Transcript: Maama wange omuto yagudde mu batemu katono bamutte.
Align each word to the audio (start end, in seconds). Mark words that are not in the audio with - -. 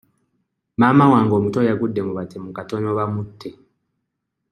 Maama 0.79 1.05
wange 1.13 1.33
omuto 1.39 1.59
yagudde 1.67 2.01
mu 2.07 2.11
batemu 2.17 2.49
katono 2.57 2.89
bamutte. 2.97 3.49